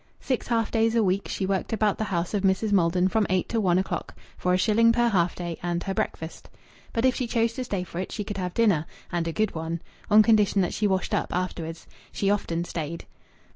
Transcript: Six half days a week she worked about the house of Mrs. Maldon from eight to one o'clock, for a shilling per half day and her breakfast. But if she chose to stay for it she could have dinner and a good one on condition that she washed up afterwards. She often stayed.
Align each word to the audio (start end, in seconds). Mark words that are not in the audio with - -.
Six 0.19 0.47
half 0.47 0.71
days 0.71 0.95
a 0.95 1.03
week 1.03 1.27
she 1.27 1.45
worked 1.45 1.71
about 1.73 1.99
the 1.99 2.05
house 2.05 2.33
of 2.33 2.41
Mrs. 2.41 2.71
Maldon 2.71 3.07
from 3.07 3.27
eight 3.29 3.47
to 3.49 3.61
one 3.61 3.77
o'clock, 3.77 4.15
for 4.35 4.51
a 4.51 4.57
shilling 4.57 4.91
per 4.91 5.09
half 5.09 5.35
day 5.35 5.59
and 5.61 5.83
her 5.83 5.93
breakfast. 5.93 6.49
But 6.91 7.05
if 7.05 7.13
she 7.13 7.27
chose 7.27 7.53
to 7.53 7.63
stay 7.63 7.83
for 7.83 7.99
it 7.99 8.11
she 8.11 8.23
could 8.23 8.37
have 8.37 8.55
dinner 8.55 8.87
and 9.11 9.27
a 9.27 9.31
good 9.31 9.53
one 9.53 9.79
on 10.09 10.23
condition 10.23 10.59
that 10.63 10.73
she 10.73 10.87
washed 10.87 11.13
up 11.13 11.31
afterwards. 11.35 11.85
She 12.11 12.31
often 12.31 12.63
stayed. 12.65 13.05